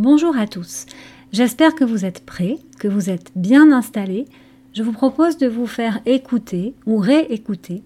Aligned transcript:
Bonjour 0.00 0.36
à 0.36 0.48
tous. 0.48 0.86
J'espère 1.30 1.76
que 1.76 1.84
vous 1.84 2.04
êtes 2.04 2.26
prêts, 2.26 2.58
que 2.80 2.88
vous 2.88 3.10
êtes 3.10 3.30
bien 3.36 3.70
installés. 3.70 4.24
Je 4.72 4.82
vous 4.82 4.90
propose 4.90 5.38
de 5.38 5.46
vous 5.46 5.68
faire 5.68 6.00
écouter 6.04 6.74
ou 6.84 6.98
réécouter 6.98 7.84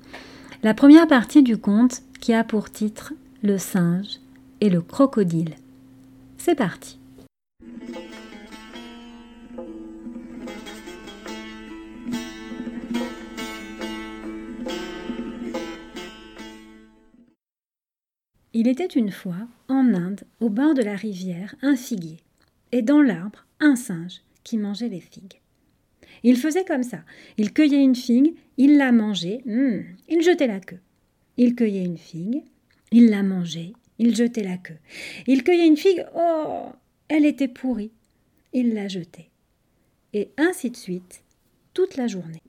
la 0.62 0.72
première 0.72 1.06
partie 1.06 1.42
du 1.42 1.58
conte 1.58 2.00
qui 2.18 2.32
a 2.32 2.44
pour 2.44 2.70
titre 2.70 3.12
Le 3.42 3.58
singe 3.58 4.20
et 4.62 4.70
le 4.70 4.80
crocodile. 4.80 5.52
C'est 6.38 6.54
parti. 6.54 6.97
Il 18.54 18.66
était 18.66 18.86
une 18.86 19.10
fois, 19.10 19.46
en 19.68 19.92
Inde, 19.92 20.22
au 20.40 20.48
bord 20.48 20.74
de 20.74 20.82
la 20.82 20.96
rivière, 20.96 21.54
un 21.60 21.76
figuier, 21.76 22.18
et 22.72 22.80
dans 22.80 23.02
l'arbre, 23.02 23.46
un 23.60 23.76
singe 23.76 24.22
qui 24.42 24.56
mangeait 24.56 24.88
les 24.88 25.00
figues. 25.00 25.40
Il 26.22 26.36
faisait 26.36 26.64
comme 26.64 26.82
ça. 26.82 27.00
Il 27.36 27.52
cueillait 27.52 27.82
une 27.82 27.94
figue, 27.94 28.34
il 28.56 28.78
la 28.78 28.90
mangeait, 28.90 29.42
hum, 29.46 29.84
il 30.08 30.22
jetait 30.22 30.46
la 30.46 30.60
queue. 30.60 30.80
Il 31.36 31.54
cueillait 31.54 31.84
une 31.84 31.98
figue, 31.98 32.42
il 32.90 33.10
la 33.10 33.22
mangeait, 33.22 33.72
il 33.98 34.16
jetait 34.16 34.42
la 34.42 34.56
queue. 34.56 34.78
Il 35.26 35.44
cueillait 35.44 35.66
une 35.66 35.76
figue, 35.76 36.06
oh, 36.16 36.70
elle 37.08 37.26
était 37.26 37.48
pourrie, 37.48 37.92
il 38.52 38.74
la 38.74 38.88
jetait. 38.88 39.28
Et 40.14 40.30
ainsi 40.38 40.70
de 40.70 40.76
suite, 40.76 41.22
toute 41.74 41.96
la 41.96 42.06
journée. 42.06 42.42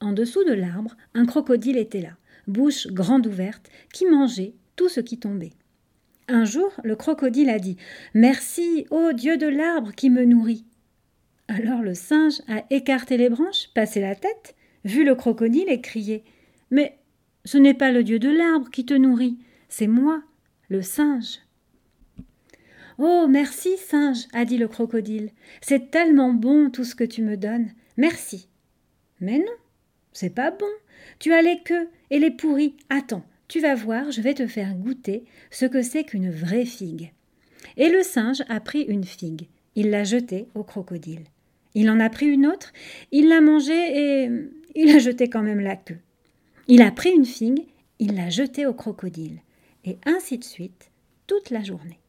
En 0.00 0.12
dessous 0.12 0.44
de 0.44 0.52
l'arbre, 0.52 0.96
un 1.14 1.26
crocodile 1.26 1.76
était 1.76 2.00
là, 2.00 2.16
bouche 2.46 2.86
grande 2.86 3.26
ouverte, 3.26 3.68
qui 3.92 4.06
mangeait 4.06 4.54
ce 4.88 5.00
qui 5.00 5.18
tombait. 5.18 5.52
Un 6.28 6.44
jour, 6.44 6.72
le 6.84 6.96
crocodile 6.96 7.50
a 7.50 7.58
dit 7.58 7.76
Merci, 8.14 8.86
ô 8.90 9.12
Dieu 9.12 9.36
de 9.36 9.46
l'arbre 9.46 9.92
qui 9.92 10.08
me 10.08 10.24
nourrit. 10.24 10.64
Alors 11.48 11.82
le 11.82 11.94
singe 11.94 12.40
a 12.48 12.64
écarté 12.70 13.16
les 13.16 13.28
branches, 13.28 13.68
passé 13.74 14.00
la 14.00 14.14
tête, 14.14 14.54
vu 14.84 15.04
le 15.04 15.14
crocodile 15.14 15.68
et 15.68 15.80
crié 15.80 16.24
Mais 16.70 16.98
ce 17.44 17.58
n'est 17.58 17.74
pas 17.74 17.92
le 17.92 18.04
Dieu 18.04 18.18
de 18.18 18.30
l'arbre 18.30 18.70
qui 18.70 18.86
te 18.86 18.94
nourrit, 18.94 19.38
c'est 19.68 19.88
moi, 19.88 20.22
le 20.68 20.80
singe. 20.80 21.40
Oh, 22.98 23.26
merci, 23.28 23.76
singe, 23.78 24.28
a 24.32 24.44
dit 24.44 24.58
le 24.58 24.68
crocodile. 24.68 25.30
C'est 25.60 25.90
tellement 25.90 26.32
bon 26.32 26.70
tout 26.70 26.84
ce 26.84 26.94
que 26.94 27.04
tu 27.04 27.22
me 27.22 27.36
donnes. 27.36 27.72
Merci. 27.96 28.48
Mais 29.20 29.38
non, 29.38 29.56
c'est 30.12 30.34
pas 30.34 30.50
bon. 30.50 30.66
Tu 31.18 31.32
as 31.32 31.42
les 31.42 31.60
queues 31.62 31.88
et 32.10 32.18
les 32.18 32.30
pourris. 32.30 32.76
Attends, 32.90 33.24
tu 33.52 33.60
vas 33.60 33.74
voir, 33.74 34.10
je 34.10 34.22
vais 34.22 34.32
te 34.32 34.46
faire 34.46 34.74
goûter 34.74 35.24
ce 35.50 35.66
que 35.66 35.82
c'est 35.82 36.04
qu'une 36.04 36.30
vraie 36.30 36.64
figue. 36.64 37.12
Et 37.76 37.90
le 37.90 38.02
singe 38.02 38.42
a 38.48 38.60
pris 38.60 38.80
une 38.80 39.04
figue. 39.04 39.46
Il 39.74 39.90
l'a 39.90 40.04
jetée 40.04 40.48
au 40.54 40.62
crocodile. 40.62 41.24
Il 41.74 41.90
en 41.90 42.00
a 42.00 42.08
pris 42.08 42.24
une 42.24 42.46
autre, 42.46 42.72
il 43.10 43.28
l'a 43.28 43.42
mangée 43.42 44.22
et 44.22 44.30
il 44.74 44.88
a 44.96 44.98
jeté 44.98 45.28
quand 45.28 45.42
même 45.42 45.60
la 45.60 45.76
queue. 45.76 45.98
Il 46.66 46.80
a 46.80 46.90
pris 46.90 47.10
une 47.10 47.26
figue, 47.26 47.66
il 47.98 48.14
l'a 48.14 48.30
jetée 48.30 48.64
au 48.64 48.72
crocodile. 48.72 49.40
Et 49.84 49.98
ainsi 50.06 50.38
de 50.38 50.44
suite, 50.44 50.90
toute 51.26 51.50
la 51.50 51.62
journée. 51.62 52.00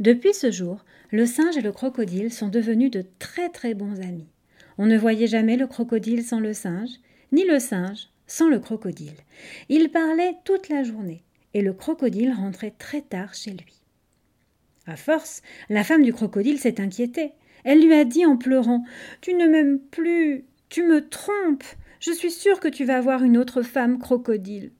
Depuis 0.00 0.34
ce 0.34 0.50
jour, 0.50 0.84
le 1.12 1.24
singe 1.24 1.56
et 1.56 1.62
le 1.62 1.72
crocodile 1.72 2.30
sont 2.30 2.48
devenus 2.48 2.90
de 2.90 3.06
très 3.18 3.48
très 3.48 3.72
bons 3.72 3.98
amis. 4.02 4.28
On 4.76 4.84
ne 4.84 4.98
voyait 4.98 5.28
jamais 5.28 5.56
le 5.56 5.66
crocodile 5.66 6.24
sans 6.24 6.40
le 6.40 6.52
singe, 6.52 6.90
ni 7.32 7.46
le 7.46 7.58
singe 7.58 8.10
sans 8.26 8.48
le 8.48 8.58
crocodile. 8.58 9.16
Il 9.68 9.90
parlait 9.90 10.36
toute 10.44 10.68
la 10.68 10.82
journée, 10.82 11.22
et 11.52 11.62
le 11.62 11.72
crocodile 11.72 12.32
rentrait 12.32 12.74
très 12.78 13.02
tard 13.02 13.34
chez 13.34 13.52
lui. 13.52 13.82
À 14.86 14.96
force, 14.96 15.42
la 15.68 15.84
femme 15.84 16.02
du 16.02 16.12
crocodile 16.12 16.58
s'est 16.58 16.80
inquiétée. 16.80 17.32
Elle 17.64 17.82
lui 17.82 17.94
a 17.94 18.04
dit 18.04 18.26
en 18.26 18.36
pleurant 18.36 18.84
Tu 19.20 19.34
ne 19.34 19.46
m'aimes 19.46 19.80
plus, 19.80 20.44
tu 20.68 20.82
me 20.82 21.08
trompes, 21.08 21.64
je 22.00 22.12
suis 22.12 22.30
sûre 22.30 22.60
que 22.60 22.68
tu 22.68 22.84
vas 22.84 22.98
avoir 22.98 23.22
une 23.22 23.38
autre 23.38 23.62
femme 23.62 23.98
crocodile. 23.98 24.72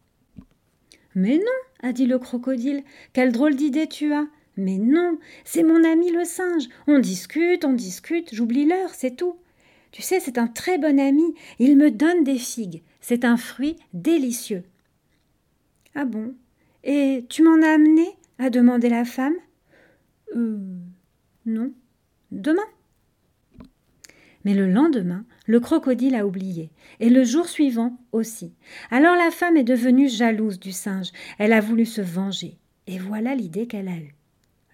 Mais 1.14 1.38
non, 1.38 1.88
a 1.88 1.92
dit 1.92 2.06
le 2.06 2.18
crocodile, 2.18 2.82
quelle 3.14 3.32
drôle 3.32 3.54
d'idée 3.54 3.86
tu 3.86 4.12
as. 4.12 4.26
Mais 4.56 4.76
non, 4.76 5.18
c'est 5.44 5.62
mon 5.62 5.84
ami 5.84 6.10
le 6.10 6.24
singe. 6.24 6.68
On 6.86 6.98
discute, 6.98 7.64
on 7.64 7.72
discute, 7.72 8.34
j'oublie 8.34 8.66
l'heure, 8.66 8.90
c'est 8.92 9.16
tout. 9.16 9.36
Tu 9.94 10.02
sais, 10.02 10.18
c'est 10.18 10.38
un 10.38 10.48
très 10.48 10.76
bon 10.76 10.98
ami, 10.98 11.36
il 11.60 11.76
me 11.76 11.88
donne 11.88 12.24
des 12.24 12.36
figues. 12.36 12.82
C'est 13.00 13.24
un 13.24 13.36
fruit 13.36 13.76
délicieux. 13.92 14.64
Ah 15.94 16.04
bon? 16.04 16.34
Et 16.82 17.24
tu 17.28 17.44
m'en 17.44 17.62
as 17.62 17.74
amené 17.74 18.04
a 18.40 18.50
demandé 18.50 18.88
la 18.88 19.04
femme? 19.04 19.36
Euh. 20.34 20.58
Non. 21.46 21.72
Demain? 22.32 22.66
Mais 24.44 24.54
le 24.54 24.68
lendemain, 24.68 25.24
le 25.46 25.60
crocodile 25.60 26.16
a 26.16 26.26
oublié, 26.26 26.72
et 26.98 27.08
le 27.08 27.22
jour 27.22 27.46
suivant 27.46 27.96
aussi. 28.10 28.52
Alors 28.90 29.14
la 29.14 29.30
femme 29.30 29.56
est 29.56 29.62
devenue 29.62 30.08
jalouse 30.08 30.58
du 30.58 30.72
singe, 30.72 31.12
elle 31.38 31.52
a 31.52 31.60
voulu 31.60 31.86
se 31.86 32.00
venger, 32.00 32.58
et 32.88 32.98
voilà 32.98 33.36
l'idée 33.36 33.68
qu'elle 33.68 33.86
a 33.86 33.96
eue. 33.96 34.16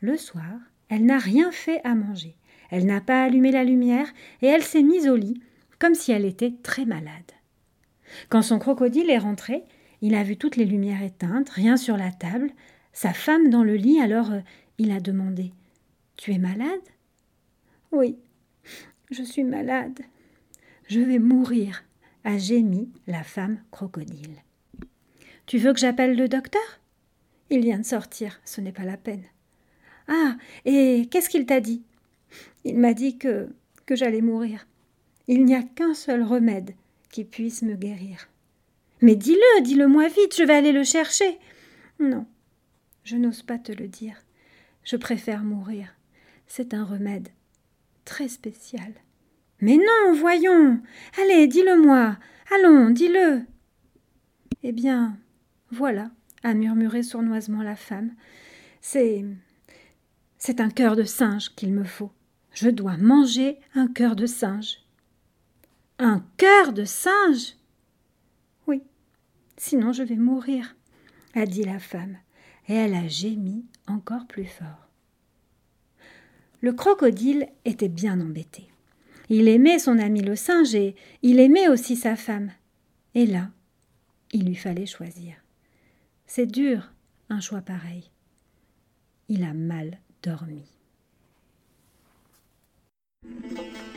Le 0.01 0.17
soir, 0.17 0.59
elle 0.89 1.05
n'a 1.05 1.19
rien 1.19 1.53
fait 1.53 1.83
à 1.85 1.95
manger, 1.95 2.37
elle 2.71 2.87
n'a 2.87 3.01
pas 3.01 3.25
allumé 3.25 3.51
la 3.51 3.65
lumière, 3.65 4.09
et 4.43 4.47
elle 4.47 4.63
s'est 4.63 4.83
mise 4.83 5.09
au 5.09 5.17
lit, 5.17 5.41
comme 5.79 5.95
si 5.95 6.13
elle 6.13 6.25
était 6.25 6.55
très 6.63 6.85
malade. 6.85 7.33
Quand 8.29 8.43
son 8.43 8.59
crocodile 8.59 9.11
est 9.11 9.19
rentré, 9.19 9.65
il 10.03 10.15
a 10.15 10.23
vu 10.23 10.37
toutes 10.37 10.57
les 10.57 10.65
lumières 10.65 11.03
éteintes, 11.03 11.51
rien 11.51 11.77
sur 11.77 11.97
la 11.97 12.11
table, 12.11 12.51
sa 12.93 13.13
femme 13.13 13.51
dans 13.51 13.65
le 13.65 13.77
lit, 13.77 14.01
alors 14.01 14.33
euh, 14.33 14.41
il 14.79 14.91
a 14.91 15.01
demandé 15.01 15.53
Tu 16.17 16.33
es 16.33 16.39
malade? 16.39 16.81
Oui, 17.93 18.17
je 19.11 19.23
suis 19.23 19.45
malade. 19.45 20.01
Je 20.89 21.01
vais 21.01 21.19
mourir, 21.19 21.85
a 22.25 22.39
gémi 22.39 22.91
la 23.07 23.23
femme 23.23 23.63
crocodile. 23.71 24.43
Tu 25.47 25.59
veux 25.59 25.73
que 25.73 25.81
j'appelle 25.81 26.17
le 26.17 26.29
docteur? 26.29 26.81
Il 27.51 27.63
vient 27.63 27.79
de 27.79 27.85
sortir, 27.85 28.41
ce 28.45 28.61
n'est 28.61 28.73
pas 28.73 28.85
la 28.85 28.97
peine. 28.97 29.25
Ah, 30.09 30.37
et 30.65 31.09
qu'est-ce 31.11 31.29
qu'il 31.29 31.47
t'a 31.47 31.61
dit? 31.61 31.83
Il 32.65 32.79
m'a 32.79 32.95
dit 32.95 33.19
que, 33.19 33.49
que 33.87 33.97
j'allais 33.97 34.21
mourir. 34.21 34.67
Il 35.29 35.45
n'y 35.45 35.55
a 35.55 35.63
qu'un 35.63 35.95
seul 35.95 36.23
remède, 36.23 36.75
qui 37.11 37.25
puisse 37.25 37.63
me 37.63 37.75
guérir. 37.75 38.29
Mais 39.01 39.17
dis-le, 39.17 39.63
dis-le-moi 39.63 40.09
vite, 40.09 40.37
je 40.37 40.43
vais 40.43 40.55
aller 40.55 40.73
le 40.73 40.85
chercher. 40.85 41.39
Non, 41.99 42.27
je 43.05 43.17
n'ose 43.17 43.43
pas 43.43 43.59
te 43.59 43.73
le 43.73 43.89
dire. 43.89 44.17
Je 44.85 44.97
préfère 44.97 45.43
mourir. 45.43 45.95
C'est 46.47 46.75
un 46.75 46.85
remède 46.85 47.29
très 48.05 48.29
spécial. 48.29 48.93
Mais 49.61 49.77
non, 49.77 50.15
voyons. 50.15 50.81
Allez, 51.21 51.47
dis-le-moi. 51.47 52.17
Allons, 52.55 52.91
dis-le. 52.91 53.43
Eh 54.63 54.73
bien, 54.73 55.17
voilà, 55.71 56.11
a 56.43 56.55
murmuré 56.55 57.03
sournoisement 57.03 57.63
la 57.63 57.77
femme. 57.77 58.15
C'est. 58.81 59.25
C'est 60.39 60.61
un 60.61 60.71
cœur 60.71 60.97
de 60.97 61.05
singe 61.05 61.55
qu'il 61.55 61.73
me 61.73 61.85
faut. 61.85 62.11
Je 62.53 62.69
dois 62.69 62.97
manger 62.97 63.59
un 63.75 63.87
cœur 63.87 64.17
de 64.17 64.27
singe. 64.27 64.79
Un 65.99 66.25
cœur 66.37 66.73
de 66.73 66.85
singe? 66.85 67.55
Oui, 68.67 68.83
sinon 69.57 69.93
je 69.93 70.03
vais 70.03 70.17
mourir, 70.17 70.77
a 71.35 71.47
dit 71.47 71.65
la 71.65 71.79
femme, 71.79 72.17
et 72.69 72.75
elle 72.75 72.95
a 72.95 73.09
gémi 73.09 73.65
encore 73.87 74.27
plus 74.27 74.47
fort. 74.47 74.89
Le 76.61 76.73
crocodile 76.73 77.49
était 77.65 77.89
bien 77.89 78.21
embêté. 78.21 78.71
Il 79.29 79.49
aimait 79.49 79.79
son 79.79 79.99
ami 79.99 80.21
le 80.21 80.37
singe 80.37 80.75
et 80.75 80.97
il 81.23 81.39
aimait 81.39 81.69
aussi 81.69 81.97
sa 81.97 82.17
femme. 82.17 82.51
Et 83.15 83.27
là, 83.27 83.51
il 84.33 84.45
lui 84.45 84.57
fallait 84.57 84.87
choisir. 84.87 85.35
C'est 86.27 86.47
dur, 86.47 86.93
un 87.29 87.41
choix 87.41 87.61
pareil. 87.61 88.11
Il 89.29 89.45
a 89.45 89.55
mal 89.55 89.99
dormi. 90.23 90.65
Música 93.23 93.90